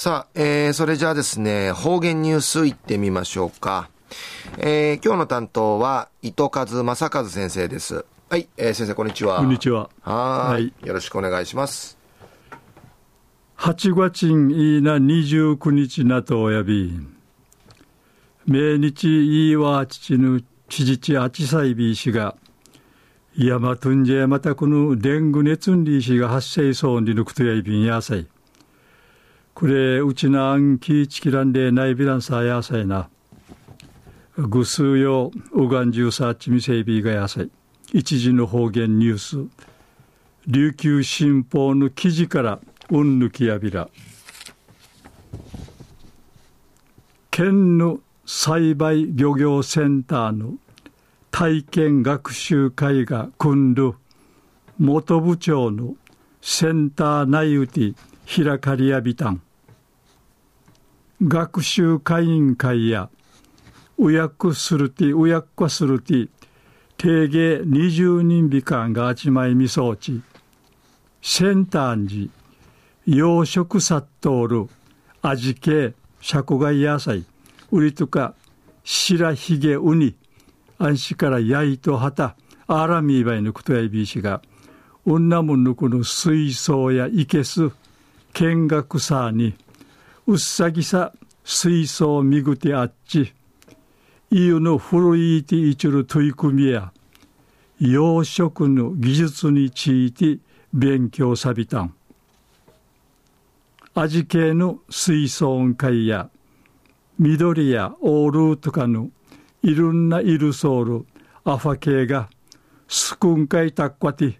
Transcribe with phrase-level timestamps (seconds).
[0.00, 3.90] さあ、えー、それじゃあですね、方言ニュースいってみましょうか。
[4.58, 8.04] えー、今日の担当は、糸数正和先生です。
[8.30, 9.38] はい、えー、先生、こんにちは。
[9.38, 9.90] こんにちは。
[10.02, 10.72] はい。
[10.86, 11.98] よろしくお願いします。
[13.56, 16.92] 八月いいな二十九日なとおやび。
[18.46, 22.36] 命日いいわ父の知事あちさいびいしが、
[23.36, 28.28] 山とんじゃまたこのデング熱んりしが発生そうにぬくとやいびんやさい。
[29.58, 33.08] これうちな暗記チキランでナイビランサーやさいな。
[34.36, 37.50] ぐすうようがんじゅうさちみせいびがやさい。
[37.92, 39.44] 一時の方言ニュース。
[40.46, 43.88] 琉球新報の記事からうんぬきやびら。
[47.32, 50.52] 県の栽培漁業センターの
[51.32, 53.94] 体験学習会が組んる
[54.78, 55.96] 元部長の
[56.40, 59.42] センター内うて開かりやびたん。
[61.20, 63.10] 学習会員会や、
[63.98, 66.28] うやくするて、うやっかするて、
[66.96, 70.22] 定芸二十人美間があちまいみそうち、
[71.20, 72.30] センター
[73.04, 74.68] 寺、養殖殺到る、
[75.20, 77.24] 味系、尺貝野菜、
[77.72, 78.34] 売りとか、
[78.84, 80.14] 白ひげウニ、
[80.78, 82.36] 安心からやいとはた、
[82.68, 84.40] あらみいばいのことやびいしが、
[85.04, 87.72] 女もぬくの水槽やいけす、
[88.34, 89.56] 見学さに、
[90.28, 93.32] うっさぎさ水槽みぐてあっち
[94.30, 96.92] いうの古いていちる取り組みや
[97.80, 100.38] 養殖の技術について
[100.74, 101.94] 勉強さびたん。
[103.94, 106.28] 味系の水槽会や
[107.18, 109.08] 緑やオールとかの
[109.62, 111.06] いろんなイルソール
[111.44, 112.28] アファ系が
[112.86, 114.34] スクンカイタッカティ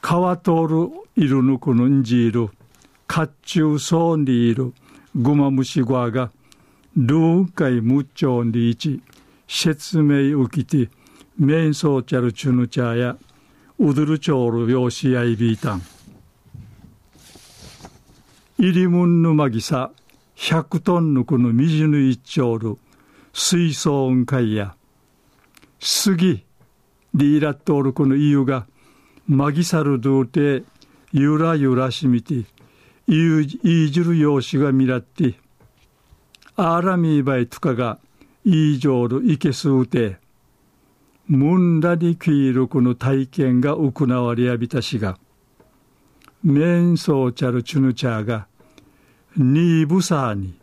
[0.00, 2.48] 川通るいるぬくのんじいる
[3.12, 4.72] 甲冑層にいる
[5.16, 6.30] グマムシゴアが
[6.96, 9.02] ルーンカイムチョンリーチ
[9.48, 10.92] 説明受けて
[11.36, 13.16] メンソーチャルチュヌチャーや
[13.80, 15.82] ウドルチョールヨシアイビータン
[18.58, 19.90] イリムンヌマギサ
[20.36, 22.78] 100トンのこのミジヌイチョール
[23.32, 24.76] 水槽音階や
[25.80, 26.44] 杉
[27.14, 28.68] リーラットールこのイユが
[29.26, 30.64] マギサルドゥーテ
[31.10, 32.44] ゆらゆらしみて
[33.12, 35.34] 言いじる用紙が見らって
[36.54, 37.98] アーラミーバイとかが
[38.44, 40.18] いいじょうるいけすうて
[41.26, 45.18] ムンラリキールクの体験が行われやびたしが
[46.44, 48.46] メンソーチャルチュヌチャーが
[49.36, 50.54] ニーブサーに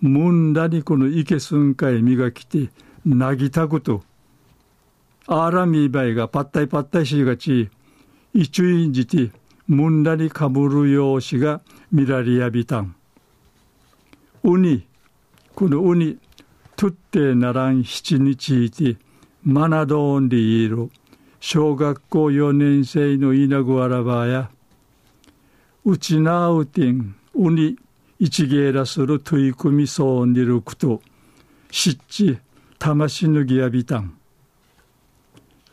[0.00, 2.70] ムンラリクのいけすんかい磨きて
[3.04, 4.02] なぎたこと
[5.26, 7.68] アーラミーバイがパッタイパッタイしがち
[8.32, 9.32] 一インジティ
[9.66, 12.94] むんだりかぶる用紙がミラリアビタン
[14.42, 14.86] ウニ
[15.54, 16.18] このウニ
[16.76, 18.96] トゥッテならん七日いて
[19.42, 20.90] マナドーンでいる
[21.40, 24.50] 小学校4年生の稲子あらばや
[25.84, 27.76] うちなうてんウニ
[28.18, 31.00] 一芸らする取り組みそうにるくと
[31.70, 32.38] しっち
[32.78, 34.18] 魂ぬぎやびたん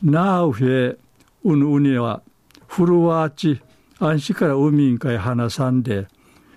[0.01, 0.97] なうへ
[1.43, 2.21] うぬうには
[2.67, 3.61] フルワーチ
[4.03, 6.07] 安心から海んかい話さんで、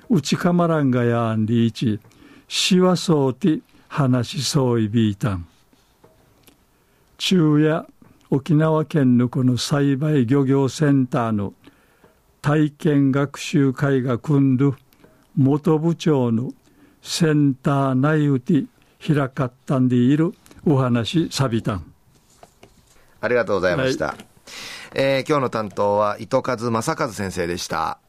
[0.09, 2.00] うちかまらんがやんりいち、
[2.49, 5.47] しわそうて話しそういびいたん。
[7.19, 7.87] 中夜、
[8.31, 11.53] 沖縄県のこの栽培漁業センターの
[12.41, 14.72] 体験学習会が組んで
[15.37, 16.53] 元部長の
[17.03, 18.65] センター内うて
[19.06, 20.34] 開かったんでいる
[20.66, 21.93] お話さびたん。
[23.21, 24.06] ありがとうございました。
[24.06, 24.34] はい
[24.97, 28.03] えー、今日の担当は糸数正和先生でした。